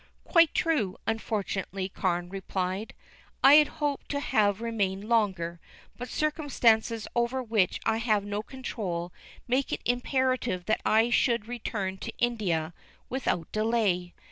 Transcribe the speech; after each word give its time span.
"Quite 0.23 0.55
true, 0.55 0.97
unfortunately," 1.05 1.87
Carne 1.87 2.29
replied. 2.31 2.95
"I 3.43 3.53
had 3.57 3.67
hoped 3.67 4.09
to 4.09 4.19
have 4.19 4.59
remained 4.59 5.07
longer, 5.07 5.59
but 5.95 6.09
circumstances 6.09 7.07
over 7.15 7.43
which 7.43 7.79
I 7.85 7.97
have 7.97 8.25
no 8.25 8.41
control 8.41 9.13
make 9.47 9.71
it 9.71 9.81
imperative 9.85 10.65
that 10.65 10.81
I 10.83 11.11
should 11.11 11.47
return 11.47 11.99
to 11.99 12.11
India 12.17 12.73
without 13.09 13.51
delay. 13.51 14.15